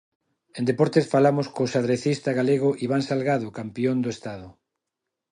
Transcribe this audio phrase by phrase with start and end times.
[0.59, 4.47] En Deportes falamos co xadrecista galego Iván Salgado, campión do Estado.